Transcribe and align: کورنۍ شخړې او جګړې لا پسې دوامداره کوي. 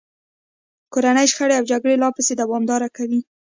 کورنۍ 0.93 1.25
شخړې 1.31 1.55
او 1.59 1.67
جګړې 1.71 1.95
لا 2.01 2.09
پسې 2.15 2.33
دوامداره 2.41 2.87
کوي. 2.97 3.19